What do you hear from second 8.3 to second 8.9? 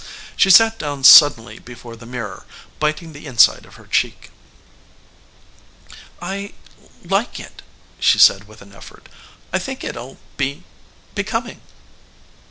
with an